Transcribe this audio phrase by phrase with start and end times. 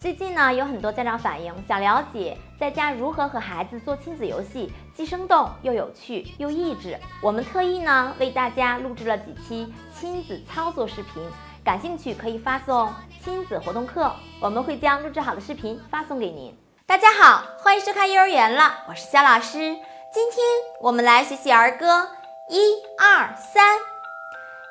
[0.00, 6.96] 最近呢，有很多家长反映想了解在家如何和孩子做亲子游戏，既生动又有趣又益智。
[7.20, 11.28] 我们特意呢为大家录制了几期亲子操作视频，
[11.64, 16.56] 感兴趣可以发送“亲子活动课”，我们会将录制好的视频发送给您。
[16.86, 19.58] 大家好，欢迎收看幼儿园了，我是肖老师。
[19.58, 20.46] 今天
[20.80, 22.08] 我们来学习儿歌，
[22.48, 22.60] 一
[22.96, 23.76] 二三，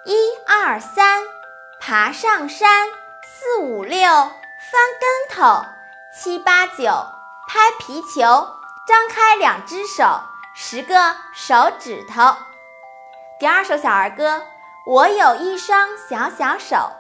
[0.05, 0.15] 一
[0.47, 1.21] 二三，
[1.81, 2.87] 爬上山，
[3.23, 4.07] 四五六。
[4.69, 5.65] 翻跟头，
[6.13, 6.83] 七八九
[7.47, 8.19] 拍皮球，
[8.85, 10.19] 张开两只手，
[10.53, 12.35] 十个手指头。
[13.39, 14.43] 第二首小儿歌，
[14.85, 16.91] 我有一双小小手，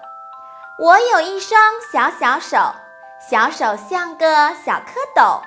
[0.79, 1.59] 我有一双
[1.91, 2.57] 小小手，
[3.19, 5.41] 小手像个小蝌蚪。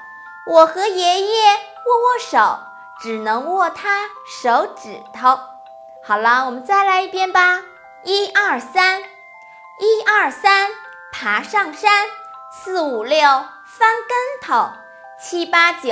[0.46, 2.58] 我和爷爷握握手，
[3.00, 5.38] 只能握他手指头。
[6.02, 7.62] 好了，我们再来一遍吧，
[8.02, 9.00] 一二三，
[9.78, 10.70] 一二三。
[11.20, 12.06] 爬上山，
[12.50, 13.20] 四五六
[13.66, 14.70] 翻跟头，
[15.20, 15.90] 七八九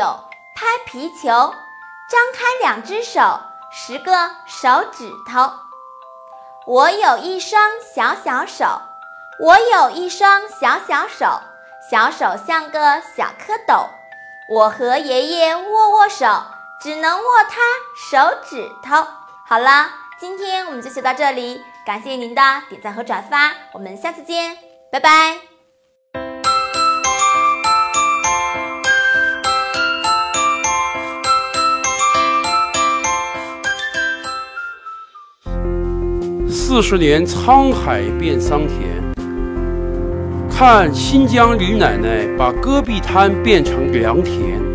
[0.55, 3.39] 拍皮球，张开两只手，
[3.71, 5.53] 十个手指头。
[6.65, 7.61] 我有一双
[7.95, 8.81] 小小手，
[9.39, 11.27] 我有一双小小手，
[11.91, 13.87] 小手像个小蝌蚪。
[14.49, 16.25] 我和爷爷握握手，
[16.81, 17.61] 只能握他
[17.95, 19.07] 手指头。
[19.47, 24.68] 好了，今天我们就学到这里，感谢您的点赞和转发，我们下次见。
[24.91, 25.37] 拜拜。
[36.49, 39.03] 四十年沧海变桑田，
[40.51, 44.68] 看新疆李奶奶把戈壁滩变成良田。